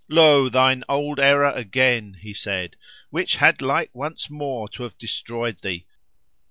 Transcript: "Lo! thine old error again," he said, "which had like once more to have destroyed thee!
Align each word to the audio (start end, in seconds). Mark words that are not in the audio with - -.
"Lo! 0.09 0.49
thine 0.49 0.83
old 0.89 1.19
error 1.19 1.51
again," 1.51 2.15
he 2.21 2.33
said, 2.33 2.75
"which 3.11 3.35
had 3.35 3.61
like 3.61 3.91
once 3.93 4.31
more 4.31 4.67
to 4.67 4.81
have 4.81 4.97
destroyed 4.97 5.61
thee! 5.61 5.85